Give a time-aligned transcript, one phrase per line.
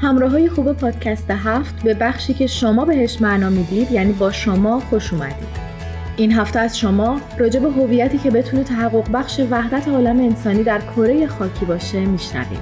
[0.00, 4.80] همراه های خوب پادکست هفت به بخشی که شما بهش معنا می‌دید یعنی با شما
[4.80, 5.70] خوش اومدید
[6.16, 10.80] این هفته از شما راجع به هویتی که بتونه تحقق بخش وحدت عالم انسانی در
[10.80, 12.60] کره خاکی باشه میشنویم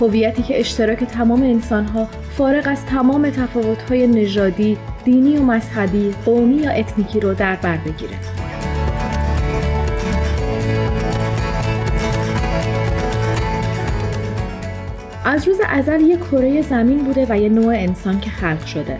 [0.00, 2.08] هویتی که اشتراک تمام انسانها
[2.38, 8.41] فارغ از تمام تفاوت‌های نژادی، دینی و مذهبی، قومی یا اتنیکی رو در بر بگیره.
[15.24, 18.98] از روز ازل یک کره زمین بوده و یه نوع انسان که خلق شده.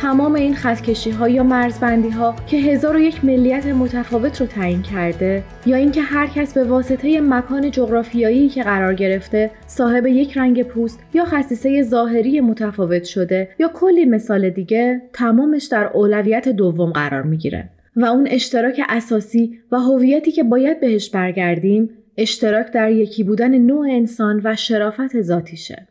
[0.00, 4.82] تمام این خطکشی ها یا مرزبندی ها که هزار و یک ملیت متفاوت رو تعیین
[4.82, 10.62] کرده یا اینکه هر کس به واسطه مکان جغرافیایی که قرار گرفته صاحب یک رنگ
[10.62, 17.22] پوست یا خصیصه ظاهری متفاوت شده یا کلی مثال دیگه تمامش در اولویت دوم قرار
[17.22, 17.68] می‌گیره.
[17.96, 23.86] و اون اشتراک اساسی و هویتی که باید بهش برگردیم اشتراک در یکی بودن نوع
[23.90, 25.88] انسان و شرافت ذاتیشه.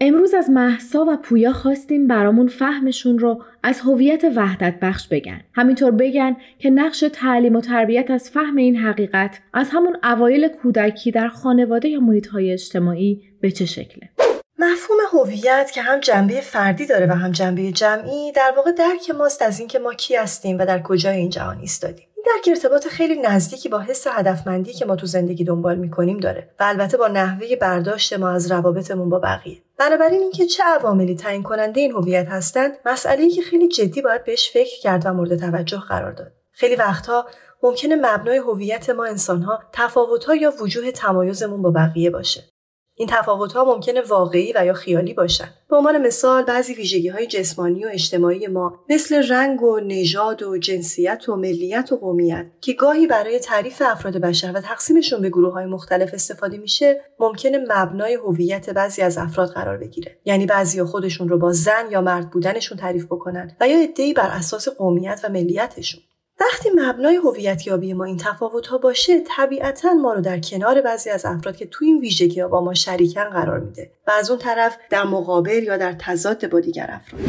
[0.00, 5.40] امروز از محسا و پویا خواستیم برامون فهمشون رو از هویت وحدت بخش بگن.
[5.52, 11.10] همینطور بگن که نقش تعلیم و تربیت از فهم این حقیقت از همون اوایل کودکی
[11.10, 14.08] در خانواده یا محیط های اجتماعی به چه شکله.
[14.58, 19.42] مفهوم هویت که هم جنبه فردی داره و هم جنبه جمعی در واقع درک ماست
[19.42, 22.11] از اینکه ما کی هستیم و در کجای این جهان ایستادیم.
[22.26, 26.62] درک ارتباط خیلی نزدیکی با حس هدفمندی که ما تو زندگی دنبال می‌کنیم داره و
[26.62, 29.62] البته با نحوه برداشت ما از روابطمون با بقیه.
[29.78, 34.50] بنابراین اینکه چه عواملی تعیین کننده این هویت هستند مسئله که خیلی جدی باید بهش
[34.50, 36.32] فکر کرد و مورد توجه قرار داد.
[36.52, 37.26] خیلی وقتها
[37.62, 42.42] ممکنه مبنای هویت ما انسانها تفاوتها یا وجوه تمایزمون با بقیه باشه.
[42.94, 45.48] این تفاوت ها ممکنه واقعی و یا خیالی باشن.
[45.70, 50.58] به عنوان مثال بعضی ویژگی های جسمانی و اجتماعی ما مثل رنگ و نژاد و
[50.58, 55.52] جنسیت و ملیت و قومیت که گاهی برای تعریف افراد بشر و تقسیمشون به گروه
[55.52, 61.28] های مختلف استفاده میشه ممکنه مبنای هویت بعضی از افراد قرار بگیره یعنی بعضی خودشون
[61.28, 65.28] رو با زن یا مرد بودنشون تعریف بکنن و یا ادعی بر اساس قومیت و
[65.28, 66.00] ملیتشون
[66.42, 71.24] وقتی مبنای هویتیابی ما این تفاوت ها باشه طبیعتا ما رو در کنار بعضی از
[71.24, 74.76] افراد که تو این ویژگی ها با ما شریکن قرار میده و از اون طرف
[74.90, 77.22] در مقابل یا در تضاد با دیگر افراد.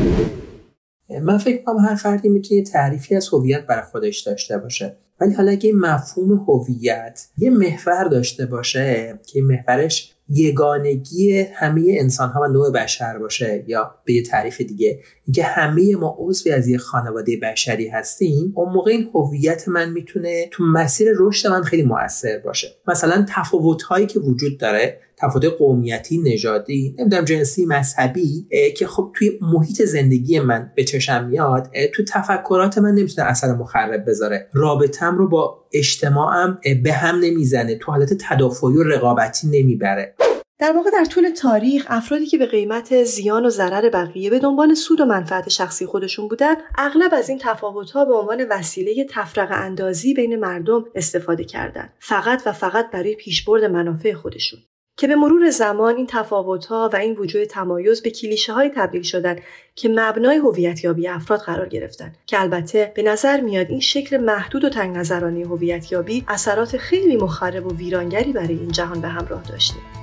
[1.21, 4.97] من فکر کنم هر فردی می‌تونه تعریفی از هویت برای خودش داشته باشه.
[5.19, 12.41] ولی حالا اگه مفهوم هویت یه محور داشته باشه که محورش یگانگی همه انسان ها
[12.41, 16.77] و نوع بشر باشه یا به یه تعریف دیگه اینکه همه ما عضوی از یه
[16.77, 22.39] خانواده بشری هستیم اون موقع این هویت من می‌تونه تو مسیر رشد من خیلی موثر
[22.39, 22.67] باشه.
[22.87, 28.47] مثلا تفاوت هایی که وجود داره تفاوت قومیتی نژادی نمی‌دونم جنسی مذهبی
[28.77, 34.09] که خب توی محیط زندگی من به چشم میاد تو تفکرات من نمی‌تونه اثر مخرب
[34.09, 34.49] بذاره.
[34.53, 40.15] رابطم رو با اجتماعم به هم نمی‌زنه تو حالت تدافعی و رقابتی نمی‌بره.
[40.59, 44.73] در واقع در طول تاریخ افرادی که به قیمت زیان و ضرر بقیه به دنبال
[44.73, 50.13] سود و منفعت شخصی خودشون بودن اغلب از این تفاوت‌ها به عنوان وسیله تفرق اندازی
[50.13, 54.59] بین مردم استفاده کردند فقط و فقط برای پیشبرد منافع خودشون.
[54.97, 59.39] که به مرور زمان این تفاوت‌ها و این وجود تمایز به کلیشه های تبدیل شدن
[59.75, 64.69] که مبنای هویتیابی افراد قرار گرفتن که البته به نظر میاد این شکل محدود و
[64.69, 70.02] تنگ نظرانه هویتیابی اثرات خیلی مخرب و ویرانگری برای این جهان به همراه داشته.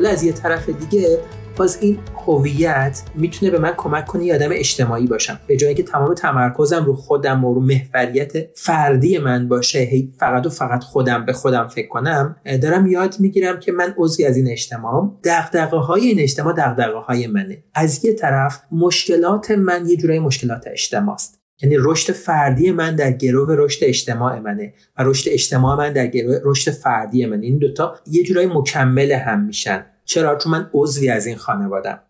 [0.00, 1.18] حالا از یه طرف دیگه
[1.56, 5.40] باز این هویت می‌تونه به من کمک کنه یه آدم اجتماعی باشم.
[5.46, 10.46] به جایی که تمام تمرکزم رو خودم و رو محوریت فردی من باشه هی فقط
[10.46, 14.48] و فقط خودم به خودم فکر کنم دارم یاد می‌گیرم که من عضوی از این
[14.48, 17.64] اجتماع دغدغه های این اجتماع دغدغه های منه.
[17.74, 23.12] از یه طرف مشکلات من یه جورایی مشکلات اجتماع است یعنی رشد فردی من در
[23.12, 27.94] گرو رشد اجتماع منه و رشد اجتماع من در گرو رشد فردی من این دوتا
[28.06, 29.86] یه جورایی مکمل هم میشن.
[30.04, 32.00] چرا؟ چون من عضوی از این خانوادم.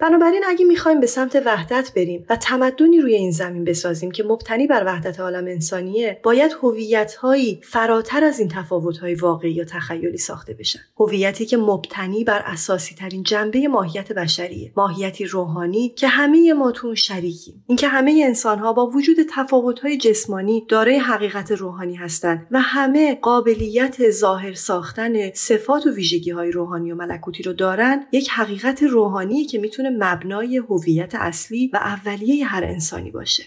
[0.00, 4.66] بنابراین اگه می‌خوایم به سمت وحدت بریم و تمدنی روی این زمین بسازیم که مبتنی
[4.66, 10.78] بر وحدت عالم انسانیه باید هویتهایی فراتر از این تفاوتهای واقعی یا تخیلی ساخته بشن.
[11.00, 16.94] هویتی که مبتنی بر اساسی ترین جنبه ماهیت بشریه ماهیتی روحانی که همه ما تو
[16.94, 24.10] شریکیم اینکه همه انسانها با وجود تفاوتهای جسمانی دارای حقیقت روحانی هستند و همه قابلیت
[24.10, 29.58] ظاهر ساختن صفات و ویژگی های روحانی و ملکوتی رو دارن یک حقیقت روحانی که
[29.58, 33.42] می‌تونه مبنای هویت اصلی و اولیه هر انسانی باشه.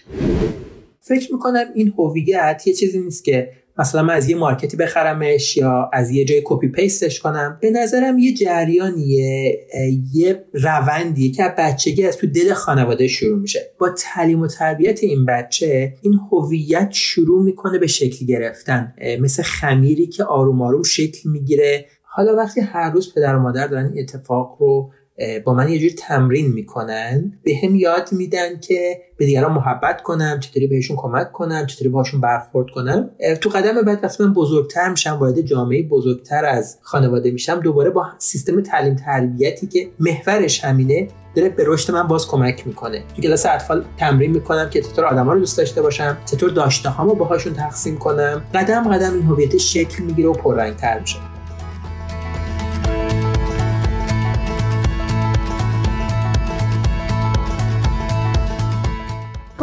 [1.00, 5.90] فکر می‌کنم این هویت یه چیزی نیست که مثلا من از یه مارکتی بخرمش یا
[5.92, 7.58] از یه جای کپی پیستش کنم.
[7.62, 9.58] به نظرم یه جریانیه
[10.12, 13.60] یه روندیه که بچگی از تو دل خانواده شروع میشه.
[13.78, 18.94] با تعلیم و تربیت این بچه این هویت شروع می‌کنه به شکل گرفتن.
[19.20, 21.86] مثل خمیری که آروم آروم شکل می‌گیره.
[22.02, 24.90] حالا وقتی هر روز پدر و مادر دارن این اتفاق رو
[25.44, 27.32] با من یه جوری تمرین می‌کنن.
[27.42, 32.20] به هم یاد میدن که به دیگران محبت کنم چطوری بهشون کمک کنم چطوری باشون
[32.20, 33.10] برخورد کنم.
[33.40, 38.06] تو قدم بعد وقتی من بزرگتر میشم وارد جامعه بزرگتر از خانواده میشم دوباره با
[38.18, 43.04] سیستم تعلیم تربیتی که محورش همینه داره به رشد من باز کمک می‌کنه.
[43.16, 47.14] تو کلاس اطفال تمرین می‌کنم که چطور آدما رو دوست داشته باشم چطور داشته هامو
[47.14, 48.42] باهاشون تقسیم کنم.
[48.54, 51.18] قدم قدم این هویت شکل می‌گیره و پررنگتر میشه.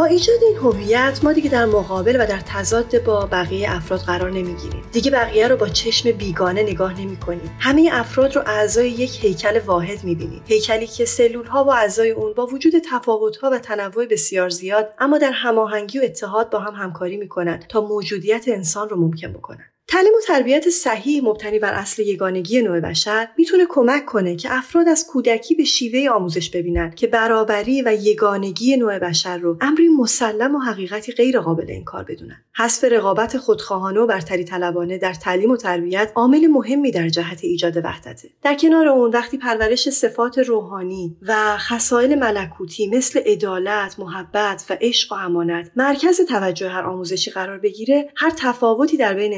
[0.05, 4.83] ایجاد این هویت ما دیگه در مقابل و در تضاد با بقیه افراد قرار نمی‌گیریم.
[4.91, 9.59] دیگه بقیه رو با چشم بیگانه نگاه نمی کنیم همه افراد رو اعضای یک هیکل
[9.59, 10.41] واحد می‌بینیم.
[10.45, 14.93] هیکلی که سلول ها و اعضای اون با وجود تفاوت ها و تنوع بسیار زیاد
[14.99, 19.65] اما در هماهنگی و اتحاد با هم همکاری می‌کنن تا موجودیت انسان رو ممکن بکنن.
[19.91, 24.87] تعلیم و تربیت صحیح مبتنی بر اصل یگانگی نوع بشر می‌تونه کمک کنه که افراد
[24.87, 30.55] از کودکی به شیوه آموزش ببینند که برابری و یگانگی نوع بشر رو امری مسلم
[30.55, 32.43] و حقیقتی غیر قابل انکار بدونن.
[32.55, 37.77] حذف رقابت خودخواهانه و برتری طلبانه در تعلیم و تربیت عامل مهمی در جهت ایجاد
[37.77, 38.29] وحدته.
[38.43, 45.11] در کنار اون وقتی پرورش صفات روحانی و خصایل ملکوتی مثل عدالت، محبت و عشق
[45.11, 49.33] و امانت مرکز توجه هر آموزشی قرار بگیره، هر تفاوتی در بین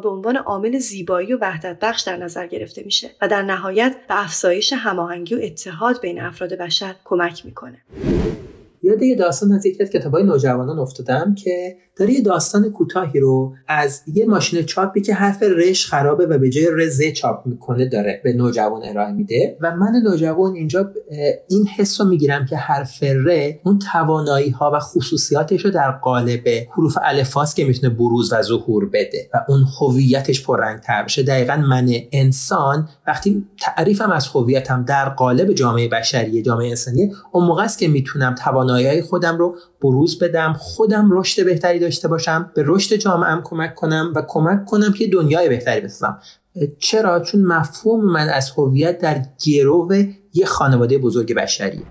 [0.00, 4.24] به عنوان عامل زیبایی و وحدت بخش در نظر گرفته میشه و در نهایت به
[4.24, 7.78] افزایش هماهنگی و اتحاد بین افراد بشر کمک می‌کنه.
[8.82, 13.54] یاد یه داستان از یکی از کتابای نوجوانان افتادم که داره یه داستان کوتاهی رو
[13.68, 18.20] از یه ماشین چاپی که حرف رش خرابه و به جای رز چاپ می‌کنه داره
[18.24, 20.90] به نوجوان ارائه میده و من نوجوان اینجا
[21.48, 26.48] این حس رو می‌گیرم که حرف ر اون توانایی ها و خصوصیاتش رو در قالب
[26.76, 31.22] حروف الفاس که می‌تونه بروز و ظهور بده و اون هویتش پررنگ تر بشه.
[31.22, 37.64] دقیقا من انسان وقتی تعریفم از هویتم در قالب جامعه بشری جامعه انسانی اون موقع
[37.64, 42.96] است که می‌تونم توانایی خودم رو بروز بدم خودم رشد بهتری داشته باشم به رشد
[42.96, 46.18] جامعه کمک کنم و کمک کنم که دنیای بهتری بسازم.
[46.78, 49.94] چرا؟ چون مفهوم من از هویت در گرو
[50.34, 51.82] یه خانواده بزرگ بشریه.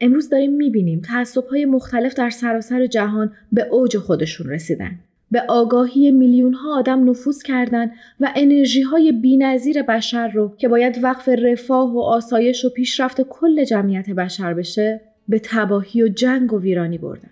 [0.00, 4.98] امروز داریم می‌بینیم تعصب های مختلف در سراسر جهان به اوج خودشون رسیدن.
[5.30, 11.04] به آگاهی میلیون ها آدم نفوذ کردند و انرژی های بینظیر بشر رو که باید
[11.04, 16.60] وقف رفاه و آسایش و پیشرفت کل جمعیت بشر بشه به تباهی و جنگ و
[16.60, 17.30] ویرانی بردن.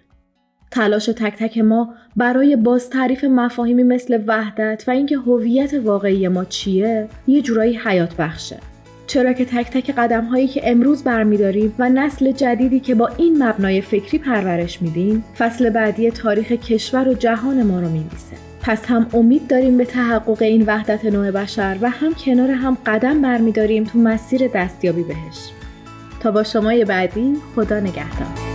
[0.71, 6.45] تلاش تک تک ما برای باز تعریف مفاهیمی مثل وحدت و اینکه هویت واقعی ما
[6.45, 8.57] چیه یه جورایی حیات بخشه.
[9.07, 13.43] چرا که تک تک قدم هایی که امروز برمیداریم و نسل جدیدی که با این
[13.43, 18.37] مبنای فکری پرورش میدیم فصل بعدی تاریخ کشور و جهان ما رو میمیسه.
[18.63, 23.23] پس هم امید داریم به تحقق این وحدت نوع بشر و هم کنار هم قدم
[23.23, 25.60] برمیداریم تو مسیر دستیابی بهش.
[26.21, 28.50] تا با شمای بعدی خدا نگهدار.